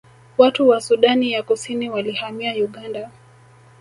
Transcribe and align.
Watu 0.37 0.67
wa 0.69 0.81
Sudani 0.81 1.31
ya 1.31 1.43
Kusini 1.43 1.89
walihamia 1.89 2.53
Uganda 2.63 3.11